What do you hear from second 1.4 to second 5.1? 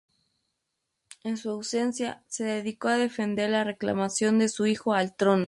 ausencia, se dedicó a defender la reclamación de su hijo